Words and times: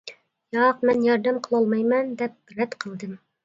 -ياق 0.01 0.79
مەن 0.91 1.03
ياردەم 1.09 1.39
قىلالمايمەن، 1.49 2.13
دەپ 2.25 2.59
رەت 2.59 2.79
قىلدىم. 2.87 3.19